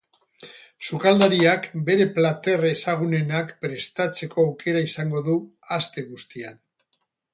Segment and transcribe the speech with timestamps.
[0.87, 5.37] Sukaldariak bere plater ezagunenak prestatzeko aukera izango du
[5.77, 6.59] aste guztian.